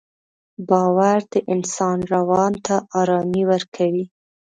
باور 0.69 1.19
د 1.33 1.35
انسان 1.53 1.99
روان 2.13 2.53
ته 2.65 2.75
ارامي 2.99 3.43
ورکوي. 3.51 4.05